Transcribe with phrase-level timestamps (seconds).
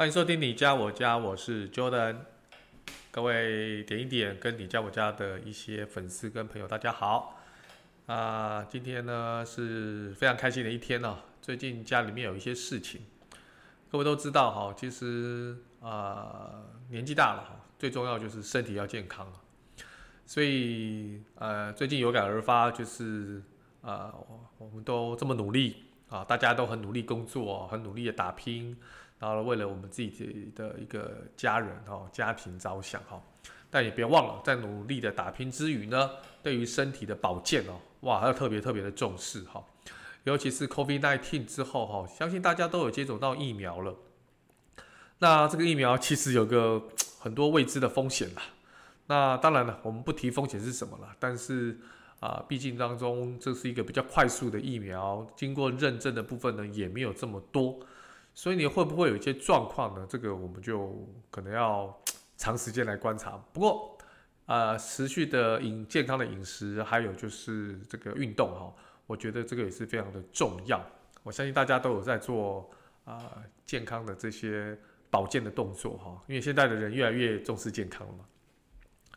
[0.00, 2.16] 欢迎收听你家我家，我是 Jordan。
[3.10, 7.38] 各位点一点跟你家我家的一些粉丝跟朋友，大家好
[8.06, 8.64] 啊！
[8.64, 11.18] 今天呢是非常开心的一天哦。
[11.42, 13.02] 最近家里面有一些事情，
[13.90, 14.74] 各位都知道哈。
[14.74, 19.30] 其实啊，年纪大了哈，最重要就是身体要健康。
[20.24, 23.42] 所以呃，最近有感而发，就是
[23.82, 24.14] 啊，
[24.56, 28.74] 我们都这么努力啊，大家都很努力工作，很努力的打拼。
[29.20, 33.22] 然后为了我们自己的一个家人哈、家庭着想哈，
[33.70, 36.10] 但也别忘了，在努力的打拼之余呢，
[36.42, 39.62] 对于身体的保健哦，哇，要特别特别的重视哈。
[40.24, 43.94] 尤其是 COVID-19 之后哈，相信大家都有接种到疫苗了。
[45.18, 46.82] 那这个疫苗其实有个
[47.18, 48.42] 很多未知的风险啦。
[49.06, 51.78] 那当然了，我们不提风险是什么了，但是
[52.20, 57.78] 啊，毕竟当中这是一个比较快速的疫苗，经过认证的部分呢，也没有这么多。
[58.40, 60.06] 所以你会不会有一些状况呢？
[60.08, 61.94] 这个我们就可能要
[62.38, 63.32] 长时间来观察。
[63.52, 63.98] 不过，
[64.46, 68.74] 呃，持续的饮健康的饮食，还有就是这个运动哈，
[69.06, 70.82] 我觉得这个也是非常的重要。
[71.22, 72.70] 我相信大家都有在做
[73.04, 73.30] 啊、
[73.66, 74.74] 健康的这些
[75.10, 78.24] 保健的动作哈，因为现在的人越来越重视健康了嘛。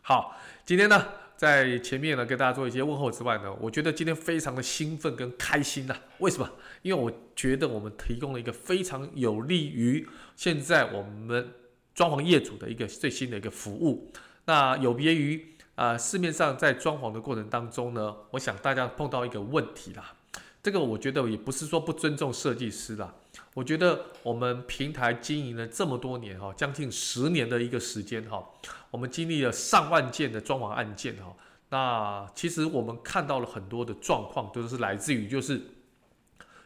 [0.01, 0.35] 好，
[0.65, 1.01] 今天呢，
[1.35, 6.49] 在前面呢跟大家做一些问候之外呢，我觉得今天非常的兴奋跟开心呐、为什么？
[6.81, 11.51] 因为我觉得我们提供了一个非常有利于现在我们
[11.93, 14.11] 装潢业主的一个最新的一个服务。
[14.45, 15.45] 那有别于
[15.75, 20.13] 啊、市面上在装潢的过程当中呢，我想大家碰到一个问题啦。
[20.61, 23.13] 这个我觉得也不是说不尊重设计师啦。
[23.53, 28.43] 我觉得我们平台经营了这么多年哈，将近十年的一个时间哈，
[28.89, 31.35] 我们经历了上万件的装潢案件哈。
[31.69, 35.61] 那其实我们看到了很多的状况，都是来自于就是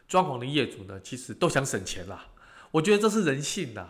[0.08, 2.26] 装潢的业主呢，其实都想省钱啦。
[2.70, 3.86] 我觉得这是人性呐，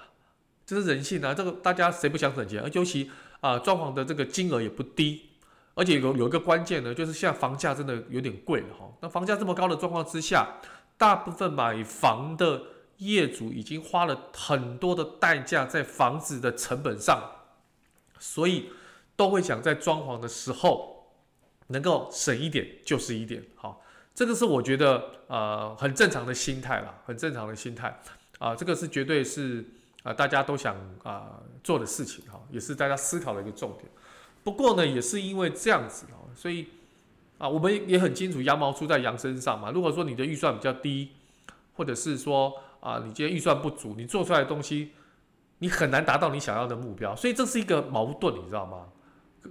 [0.67, 1.33] 这是人性呐。
[1.33, 2.61] 这个大家谁不想省钱？
[2.61, 3.09] 而尤其
[3.41, 5.23] 啊，装潢的这个金额也不低，
[5.75, 8.91] 而且有有一个关键呢，就是现在房价真的有点贵哈。
[9.01, 10.57] 那房价这么高的状况之下，
[10.97, 12.63] 大部分买房的。
[12.99, 17.21] 业主已经花了很多的代价在房子的成本上，
[18.19, 18.71] 所以
[19.17, 21.15] 都会想在装潢的时候
[21.69, 23.45] 能够省一点就是一点。
[23.55, 23.83] 好，
[24.15, 28.01] 这个是我觉得呃很正常的心态啦，很正常的心态
[28.39, 29.65] 啊，这个是绝对是
[30.03, 33.85] 啊大家都想啊做的事情哈，也是大家思考的一个重点。
[34.43, 36.67] 不过呢，也是因为这样子啊，所以
[37.39, 39.71] 啊我们也很清楚羊毛出在羊身上嘛。
[39.71, 41.11] 如果说你的预算比较低，
[41.77, 42.55] 或者是说
[42.89, 44.93] 啊，你今天预算不足，你做出来的东西，
[45.59, 48.87] 你很难达到你想要的目标，所以这是一个矛盾，你知道吗？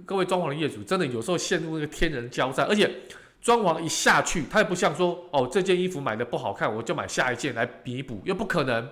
[0.04, 2.92] 各位装潢的业主，真的有时候陷入那个天人交战，而且
[3.40, 8.90] 装潢一下去，它也不像说哦，这件衣服买的不好看，我就买下一件来弥补，又不可能，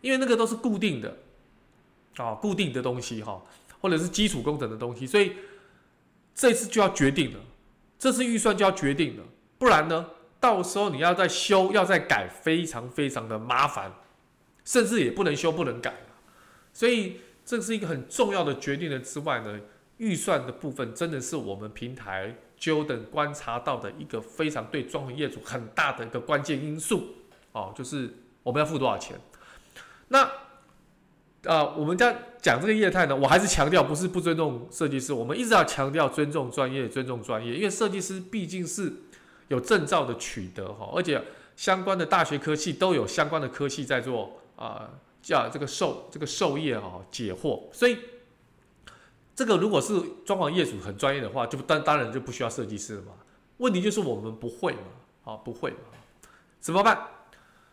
[0.00, 1.16] 因为那个都是固定的，
[2.18, 3.42] 啊，固定的东西哈，
[3.80, 5.32] 或者是基础工程的东西，所以
[6.36, 7.40] 这次就要决定了，
[7.98, 9.24] 这次预算就要决定了，
[9.58, 10.06] 不然呢？
[10.42, 13.92] 到时候你要再修，要再改，非常非常的麻烦，
[14.64, 15.94] 甚至也不能修，不能改。
[16.72, 19.60] 所以这是一个很重要的决定的之外呢，
[19.98, 27.14] 预算的部分真的是我们平台 j o 观察到的一个非常对装潢业主很大的一个关键因素
[27.52, 29.16] 哦，就是我们要付多少钱。
[30.08, 30.32] 那啊、
[31.44, 38.92] 呃，我们在讲这个业态呢，我还是强调不是不尊重设计师，我们一直要强调尊重专业，尊重专业，因为设计师毕竟是。
[39.52, 41.22] 有证照的取得哈，而且
[41.56, 44.88] 相关的大学科系都有相关的科系在做啊，
[45.20, 47.98] 叫这个授这个授业哈解惑，所以
[49.36, 53.12] 这个如果是装潢业主很专业的话，就当当然就不需要设计师了嘛。
[53.58, 55.76] 问题就是我们不会嘛，啊不会嘛，
[56.58, 56.98] 怎么办？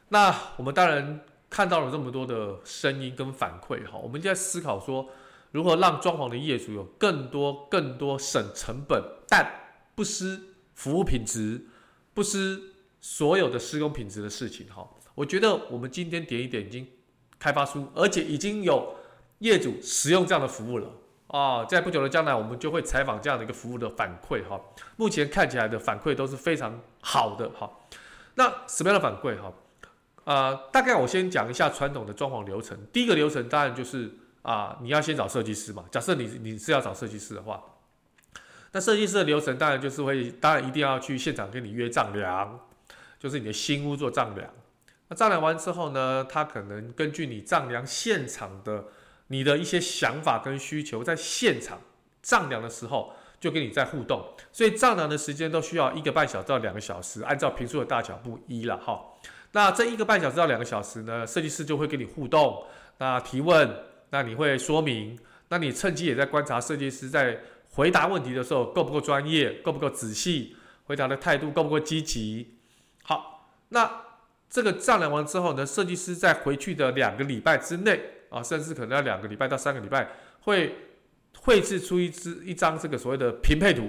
[0.10, 5.08] 那我们当然看到了这么多的声音跟反馈哈，我们就在思考说，
[5.52, 9.50] 如何让装潢的业主有更多更多省成本但
[9.96, 10.42] 不失
[10.80, 11.66] 服务品质。
[12.12, 12.60] 不失
[13.00, 14.86] 所有的施工品质的事情哈，
[15.16, 16.86] 我觉得我们今天点一点已经
[17.38, 18.96] 开发出，而且已经有
[19.38, 20.90] 业主使用这样的服务了
[21.28, 24.60] 啊，在不久的将来，我们就会采访这样的一个服务的反馈哈。
[24.98, 27.72] 目前看起来的反馈都是非常好的哈。
[28.36, 29.54] 那什么样的反馈哈？
[30.26, 32.78] 呃，大概我先讲一下传统的装潢流程。
[32.92, 34.12] 第一个流程当然就是
[34.42, 35.86] 啊、你要先找设计师嘛。
[35.90, 37.64] 假设你你是要找设计师的话，
[38.72, 42.60] 那设计师的流程当然就是会，当然一定要去现场跟你约丈量，
[43.20, 44.50] 就是你的新屋做丈量。
[45.08, 48.86] 那丈量完之后呢，他可能根据你丈量现场的
[49.28, 51.82] 你的一些想法跟需求，在现场
[52.22, 53.14] 丈量的时候。
[53.42, 54.22] 就跟你在互动，
[54.52, 59.02] 所以丈量的时间都需要一个半小时到两个小时，按照平数的大小不一了哈。
[59.54, 62.62] 那这一个半小时到两个小时呢，设计师就会跟你互动，
[62.98, 63.74] 那提问，
[64.10, 65.18] 那你会说明，
[65.48, 67.40] 那你趁机也在观察设计师在
[67.72, 70.56] 回答问题的时候够不够专业，够不够仔细，
[70.86, 72.58] 回答的态度够不够积极。
[73.04, 74.02] 好，那
[74.50, 78.00] 这个丈量完之后呢，设计师在回去的两个礼拜之内
[78.30, 80.10] 啊，甚至可能要两个礼拜到三个礼拜
[80.42, 80.76] 会。
[81.42, 83.88] 绘制出一支一张这个所谓的平配图，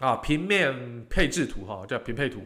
[0.00, 2.42] 啊，平面配置图哈，叫平配图。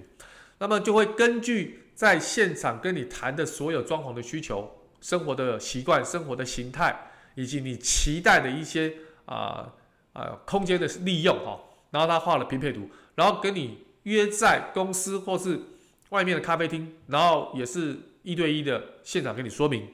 [0.58, 4.68] 那么就会根据在现场跟你谈的所有装潢的需求、
[5.00, 6.94] 生活的习惯、生活的形态，
[7.34, 8.92] 以及你期待的一些
[9.24, 9.72] 啊
[10.14, 15.60] 啊空间的利用哈，然后他画了平配图，然后跟你约在公司或是
[16.08, 19.86] 外面的咖啡厅，然后也是一对一的现场跟你说明。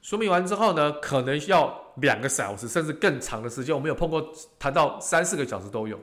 [0.00, 5.98] 说明完之后呢，可能要两个小时甚至更长的时间，我们有碰过谈到三四个小时都有。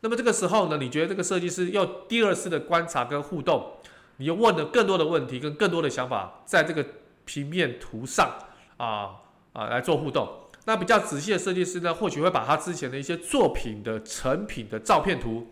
[0.00, 3.74] 那么这个时候呢，你觉得这个设计师要第二次的观察跟互动，
[4.16, 6.84] 你又问了更多的问题跟更多的想法，在这个
[7.24, 8.32] 平面图上
[8.78, 9.10] 啊
[9.52, 10.26] 啊来做互动。
[10.68, 15.46] 那比较仔细的设计师呢，或许会把他之前的一些作品的成品的照片图，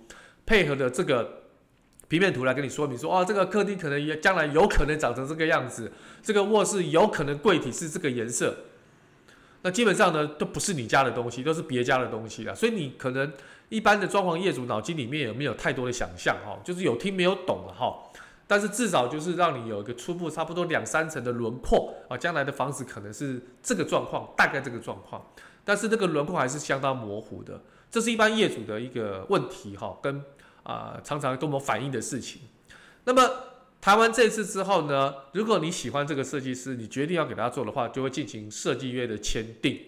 [0.44, 1.42] 配合的这个。
[2.08, 5.90] 平面图来跟你说明说，哦，这个客厅可能也将来有可能长成这个样子，
[6.22, 8.56] 这个卧室有可能柜体是这个颜色，
[9.62, 12.54] 那基本上呢都不是你家的东西，都是别家的东西了。
[12.54, 13.32] 所以你可能
[13.70, 17.92] 一般的装潢业主脑筋里面有没有太多的想象哈，就是有听没有懂了哈。
[18.46, 25.26] 但是至少就是让你有一个初步差不多两三层的轮廓啊，将来的房子可能是这个状况，大概这个状况，
[25.64, 30.22] 但是这个轮廓还是相当模糊的，这是一般业主的一个问题哈，跟。
[30.68, 32.42] 啊、常常跟我们反映的事情。
[33.04, 33.22] 那么
[33.80, 39.80] 谈完这次之后呢，如果你喜欢这个设计师，你决定要给他做的话，就会进行设计约的签订。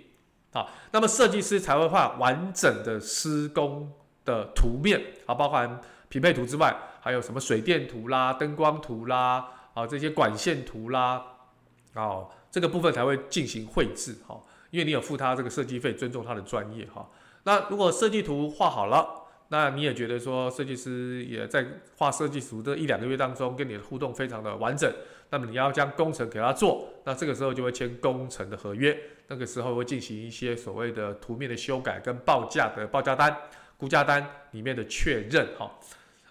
[0.53, 3.93] 好，那么设计师才会画完整的施工
[4.25, 6.73] 的图面，啊，包含匹配图之外，
[7.09, 11.25] 还有什么水电图啦、灯光图啦，啊，这些管线图啦，
[11.95, 14.15] 哦，这个部分才会进行绘制。
[14.27, 14.39] 哈，
[14.71, 16.87] 因为你有付他这个设计费，尊重他的专业。
[16.93, 17.09] 哈，
[17.45, 19.25] 那如果设计图画好了。
[19.51, 21.67] 那你也觉得说，设计师也在
[21.97, 24.93] 画设计图这一两个月当中，跟你的互动非常的完整。
[25.31, 28.95] 那么你要将工程给他做，那这个时候就会签工程的合约。
[29.29, 33.35] 那个时候会进行一些所谓的图面的修改跟报价的报价单、
[33.79, 35.49] 估价单里面的确认。
[35.59, 35.73] 哈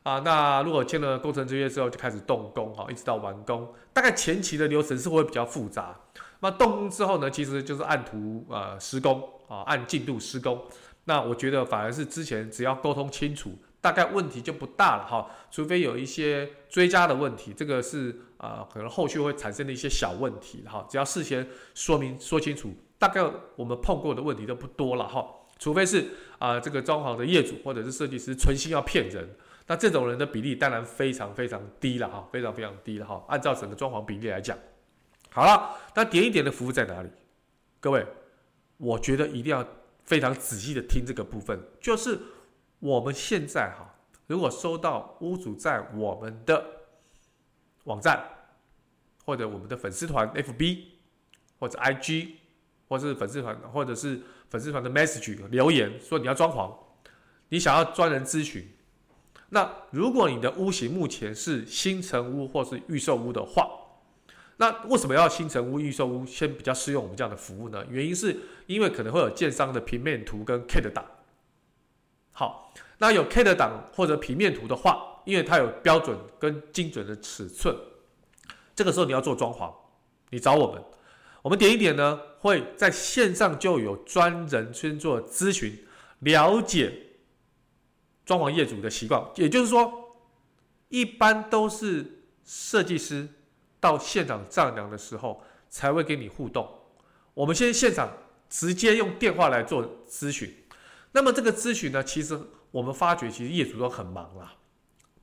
[0.07, 3.68] 啊，那如果签了工程之约之后，就开始动工，哈，一直到完工。
[3.92, 5.94] 大概前期的流程是会比较复杂。
[6.39, 10.63] 那动工之后呢，其实就是按图呃施工啊，按进度施工。
[11.04, 13.51] 那我觉得反而是之前只要沟通清楚，
[13.81, 15.30] 大概问题就不大了哈。
[15.51, 20.88] 除非有一些追加的问题，这个是啊、可能后续会产生的一些小问题哈。
[20.89, 23.21] 只要事先说明说清楚，大概
[23.57, 25.27] 我们碰过的问题都不多了哈。
[25.57, 26.06] 除非是
[26.39, 29.27] 啊、这个装潢的业主或者是设计师存心要骗人，
[29.68, 33.24] 那这种人的比例当然非常非常低了哈，非常非常低了哈。
[33.27, 34.57] 按照整个装潢比例来讲，
[35.30, 37.09] 好了，那点一点的服务在哪里？
[37.79, 38.05] 各位，
[38.77, 39.67] 我觉得一定要。
[40.08, 42.17] 非常仔细的听这个部分，就是
[42.79, 43.93] 我们现在哈，
[44.25, 46.65] 如果收到屋主在我们的
[47.84, 48.24] 网站，
[49.25, 50.84] 或者我们的粉丝团 FB，
[51.60, 52.36] 或者 IG，
[52.88, 56.74] 或是粉丝团，或者是粉丝团的 message 留言说你要装潢，
[57.50, 58.67] 你想要专人咨询，
[59.50, 63.70] 那如果你的屋型目前是新成屋或是预售屋的话。
[64.60, 67.86] 那为什么要新成屋、预售屋先比较适用我们这样的服务呢？
[67.91, 71.06] 原因是因为可能会有建商的平面图跟 CAD 档。
[72.32, 77.77] 好，那有 CAD 档或者平面图的话，因为它有标准跟精准的尺寸，
[78.75, 79.72] 这个时候你要做装潢，
[80.32, 80.84] 你找我们，
[81.41, 85.86] 我们点一点呢，会在线上就有专人先做咨询，
[86.20, 86.94] 了解
[88.25, 90.17] 装潢业主的习惯，也就是说，
[90.89, 93.29] 一般都是设计师。
[93.79, 95.39] 到现场丈量的时候
[95.70, 96.67] 才会跟你互动。
[97.36, 98.12] 我们先现场
[98.50, 100.51] 直接用电话来做咨询。
[101.12, 102.38] 那么这个咨询呢，其实
[102.72, 104.56] 我们发觉其实业主都很忙啦，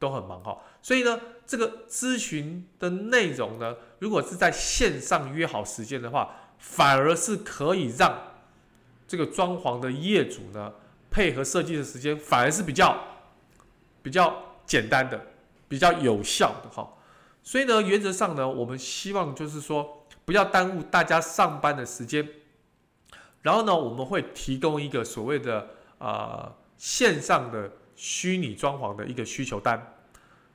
[0.04, 0.58] 都很忙哈。
[0.82, 8.14] 所以呢，这个咨询的内容呢，如果是在线上约好时间的话，反而是可以让
[9.08, 10.74] 这个装潢的业主呢
[11.10, 13.02] 配合设计的时间，反而是比较
[14.02, 15.18] 比较简单的，
[15.68, 16.86] 比较有效的哈。
[17.42, 22.28] 所以呢，原则上呢，我们希望就是说，不要耽误大家上班的时间。
[23.40, 25.68] 然后呢，我们会提供一个所谓的
[25.98, 29.93] 啊、线上的虚拟装潢的一个需求单。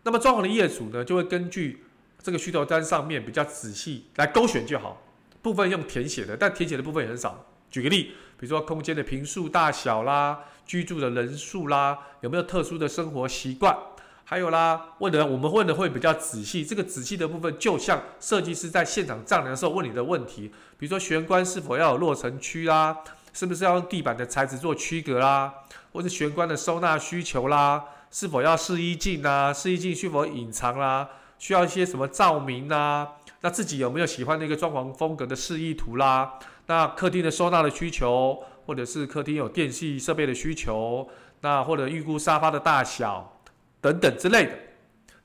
[0.04, 1.84] 那么装潢的业主呢，就会根据
[2.22, 5.02] 这个需求单上面比较仔细来勾选就好，
[5.42, 7.46] 部分用填写的，但填写的部分也很少。
[7.70, 13.78] 举个例，比如说空间的坪数大小啦，居住的人数啦，有没有特殊的生活习惯。
[14.26, 22.96] 还有啦，问的我们问的会比较仔细，这个仔细的部分就像设计师在现场丈量的时候问你的问题，比如说玄关是否要有落尘区啦，
[23.34, 25.52] 是不是要用地板的材质做区隔啦，
[25.92, 41.08] 或者玄关的收纳需求啦，是否要试衣镜啊，试衣镜是否隐藏啦，需要一些什么照明啊，那自己有没有喜欢的一个装潢风格的示意图啦，那客厅的收纳的需求，或者是客厅有电器设备的需求，
[41.42, 43.36] 那或者预估沙发的大小。
[43.82, 44.52] 等等之类的，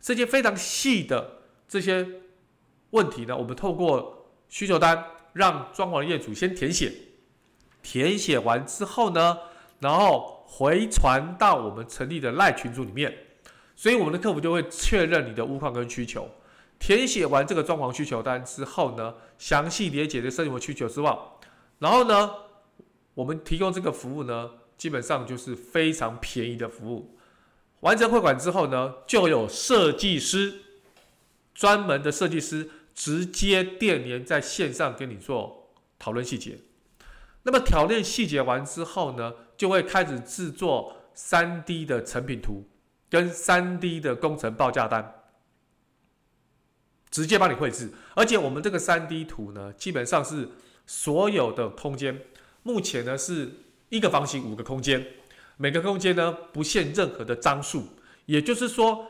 [0.00, 2.06] 这些非常细的这些
[2.90, 6.92] 问题呢，我们透过需求单让装潢业主先填写，
[7.82, 9.38] 填写完之后呢，
[9.80, 13.12] 然后回传到我们成立的赖群组里面，
[13.74, 16.30] 所以我们的客服就会确认你的屋况跟需求。
[16.78, 21.18] 填写完这个装潢需求单之后呢，详细理解的生活需求之外，
[21.80, 22.30] 然后呢，
[23.14, 27.18] 我们提供这个服务呢，基本上就是非常便宜的服务。
[27.80, 30.54] 完成汇款之后呢，就有设计师，
[31.52, 36.58] 专门的设计师直接电联在线上跟你做讨论细节。
[37.44, 42.68] 那么讨论细节完之后呢，就会开始制作 3D 的成品图
[43.08, 45.22] 跟 3D 的工程报价单，
[47.10, 47.92] 直接帮你绘制。
[48.14, 50.48] 而且我们这个 3D 图呢，基本上是
[50.86, 52.20] 所有的空间，
[52.62, 53.50] 目前呢是
[53.90, 55.06] 一个房型五个空间。
[55.56, 57.84] 每个空间呢，不限任何的张数，
[58.26, 59.06] 也就是说，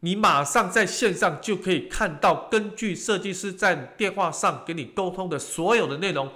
[0.00, 6.30] 你马上在线上就可以看到，根据设计师在电话上跟你沟通的所有的内容，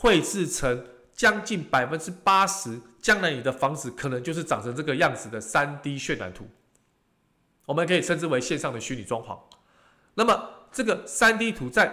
[0.00, 6.48] 绘制成将近百分之八十，将来你的房子可能就是长成这个样子的 3D 渲染图。
[7.66, 9.36] 我们可以称之为线上的虚拟装潢。
[10.14, 11.92] 那么这个 3D 图在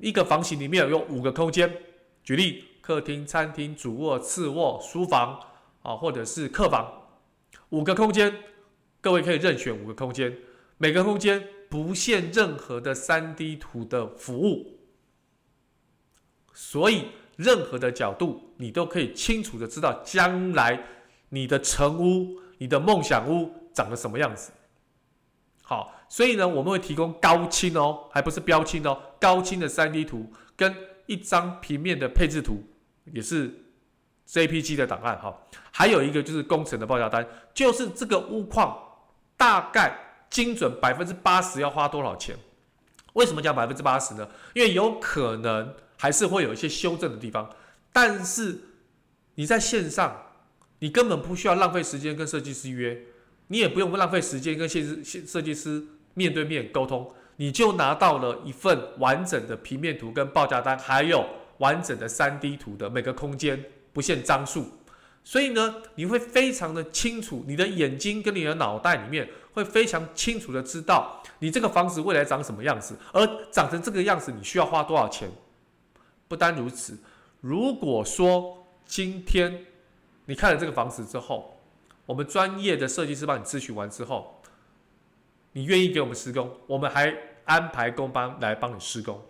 [0.00, 1.82] 一个房型里面有五个空间，
[2.22, 5.40] 举例：客厅、餐厅、主卧、次卧、书房。
[5.80, 6.92] 啊，或者是客房，
[7.70, 8.34] 五个空间，
[9.00, 10.36] 各位可以任选五个空间，
[10.76, 14.80] 每个空间不限任何的 3D 图的服务，
[16.52, 17.06] 所以
[17.38, 20.78] 任何的角度你都可以清楚的知道将来
[21.30, 24.50] 你的成屋、你的梦想屋长得什么样子。
[25.62, 30.74] 好，所以呢，我们会提供高清哦，还不是标清哦，高清的 3D 图跟
[31.06, 32.62] 一张平面的配置图，
[33.12, 33.64] 也是。
[34.30, 35.34] JPG 的档案哈，
[35.72, 38.78] 还有一个就是工程的报价单，就是这个屋况
[39.38, 42.36] 大概精准百分之八十要花多少钱？
[43.14, 44.28] 为什么讲百分之八十呢？
[44.52, 47.50] 因为有可能还是会有一些修正的地方，
[47.92, 48.58] 但是
[49.34, 50.16] 你在线上，
[50.78, 52.98] 你根本不需要浪费时间跟设计师约，
[53.48, 61.26] 你也不用浪费时间跟设计设计师面对面沟通，你就拿到了一份完整的平面图跟报价单，还有
[61.58, 63.62] 完整的 3D 图的每个空间。
[63.90, 64.64] 不限张数，
[65.24, 75.28] 所以呢，你会非常的清楚，你的眼睛跟你的脑袋里面会非常清楚的知道你这个房子未来长什么样子，而长成这个样子，你需要花多少钱。
[76.28, 76.96] 不单如此，
[77.40, 79.64] 如果说今天
[80.26, 81.58] 你看了这个房子之后，
[82.06, 84.40] 我们专业的设计师帮你咨询完之后，
[85.52, 87.12] 你愿意给我们施工，我们还
[87.44, 89.20] 安排工班来帮你施工。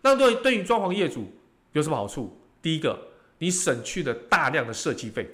[0.00, 1.30] 那对对于装潢业主
[1.72, 2.34] 有什么好处？
[2.62, 2.98] 第一个。
[3.40, 5.30] 你省去了大量的设计费，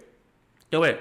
[0.71, 0.95] 各位，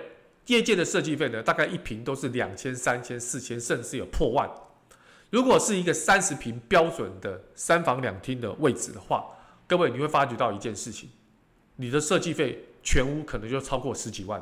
[0.46, 4.50] 业界的设计费呢，大概一平都是两千、三千、四千，甚至有破万。
[5.30, 9.26] 如果是一个三十平标准的三房两厅的位置的话，
[9.74, 11.10] 各位你会发觉到一件事情，
[11.78, 14.40] 你的设计费全屋可能就超过十几万。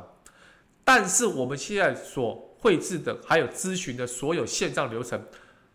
[0.84, 5.24] 但是我们现在所绘制的还有咨询的所有线上流程，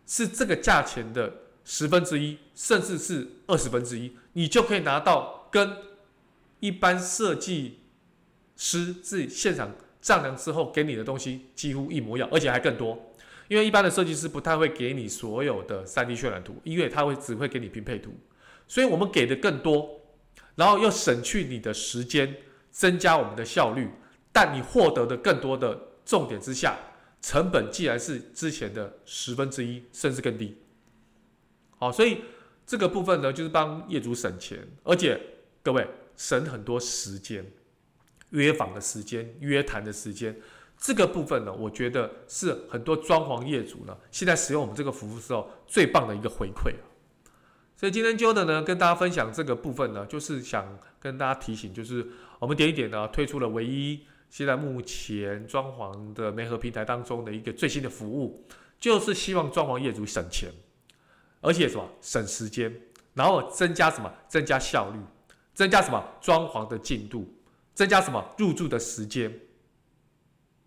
[0.06, 5.76] 是这个价钱的十分之一，甚至是二十分之一，你就可以拿到跟。
[6.60, 7.80] 一般设计
[8.56, 13.12] 师自己现场丈量之后给你的东西几乎一模一样，而且还更多。
[13.48, 18.12] 因为一般的设计师不太会给你所有的 3D 渲染图，因为他会只会给你拼配图。
[18.68, 20.00] 所以我们给的更多，
[20.54, 22.36] 然后又省去你的时间，
[22.70, 23.90] 增加我们的效率。
[24.30, 26.78] 但你获得的更多的重点之下，
[27.20, 30.56] 成本既然是之前的十分之一，甚至更低。
[31.78, 32.22] 好，所以
[32.64, 35.20] 这个部分呢，就是帮业主省钱，而且
[35.62, 35.84] 各位。
[36.20, 37.46] 省很多时间，
[38.30, 40.36] 约访的时间、约谈的时间，
[40.76, 46.74] 这个部分呢，我觉得是很多装潢业主呢，现在使用我们这个服务时候最棒的一个回馈。
[47.78, 52.04] 所以今天 Jo 的呢，跟大家分享这个部分呢，就是想跟大家提醒，就是
[52.40, 58.44] 我们点一点呢，推出了唯一现在目前装潢的媒合平台当中的一个最新的服务，
[58.80, 60.50] 就是希望装潢业主省钱，
[61.40, 62.74] 而且什么省时间，
[63.14, 64.98] 然后增加什么增加效率，
[65.54, 67.32] 增加什么装潢的进度，
[67.74, 69.32] 增加什么入住的时间。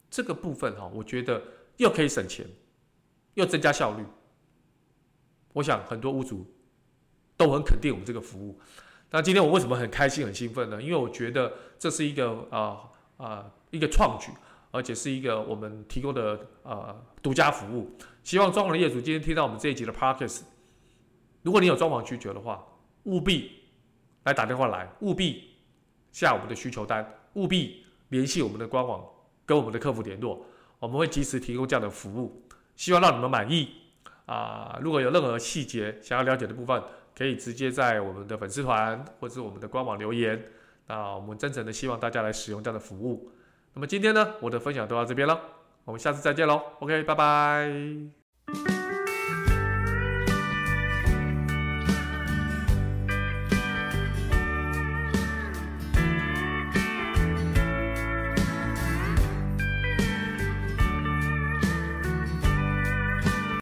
[0.10, 1.44] 这个部分哈，我觉得
[1.76, 2.48] 又可以省钱，
[3.34, 4.06] 又增加效率。
[5.52, 6.50] 我想很多屋主
[7.42, 8.60] 都很肯定我们这个服务。
[9.10, 10.82] 那今天我为什么很开心、很兴奋呢？
[10.82, 14.32] 因为我觉得这是一个啊啊、呃呃、一个创举，
[14.70, 16.34] 而且是一个我们提供的
[16.64, 17.98] 啊、呃、独家服务。
[18.24, 20.42] 希望装潢的业主今天听到我们这一集的 Podcast，
[21.42, 22.64] 如果你有装潢需求的话，
[23.04, 23.52] 务必
[24.26, 25.50] 来打电话来，务必
[26.12, 29.04] 下我们的需求单，务必联系我们的官网。
[29.44, 30.46] 跟我们的客服联络，
[30.80, 32.42] 我们会及时提供这样的服务，
[32.78, 33.68] 希望让你们满意
[34.26, 34.80] 啊！
[34.82, 36.82] 如果有任何细节想要了解的部分，
[37.18, 40.44] 可以直接在我们的粉丝团或者是我们的官网留言。
[40.88, 43.30] 那我们真诚的希望大家来使用这样的服务。
[43.74, 45.40] 那么今天呢，我的分享都到这边了，
[45.86, 47.72] 我们下次再见喽！OK，拜拜。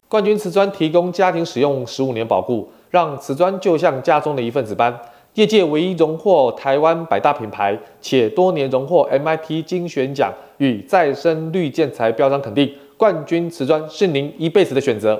[0.08, 5.00] 冠军瓷砖提供家庭使用十五年保固，让瓷砖就像家中的一份子般。
[5.34, 12.74] 业界唯一荣获台湾百大品牌，且多年荣获 MIT 精选奖与再生绿建材标章肯定。
[12.96, 15.18] 冠军瓷砖是您一辈子的选择。